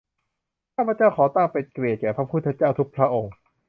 [0.75, 3.31] ข้าพเจ้าขอตั้งเพื่อเป็นเกียรติแก่พระพุทธเจ้าทุกพระองค์